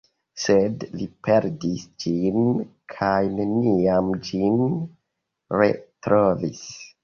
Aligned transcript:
Sed 0.43 0.85
li 0.99 1.07
perdis 1.27 1.83
ĝin 2.05 2.41
kaj 2.95 3.13
neniam 3.35 4.11
ĝin 4.31 4.59
retrovis. 5.63 6.69